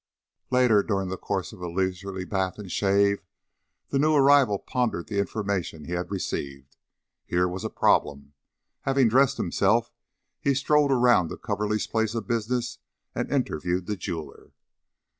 [0.49, 3.23] Later, during the course of a leisurely bath and shave,
[3.89, 6.75] the new arrival pondered the information he had received.
[7.23, 8.33] Here was a problem.
[8.81, 9.91] Having dressed himself,
[10.39, 12.79] he strolled around to Coverly's place of business
[13.13, 14.53] and interviewed the jeweler.